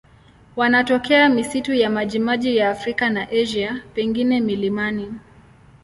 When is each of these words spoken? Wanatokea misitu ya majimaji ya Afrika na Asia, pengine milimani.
Wanatokea 0.55 1.29
misitu 1.29 1.73
ya 1.73 1.89
majimaji 1.89 2.57
ya 2.57 2.69
Afrika 2.69 3.09
na 3.09 3.27
Asia, 3.31 3.83
pengine 3.93 4.39
milimani. 4.41 5.13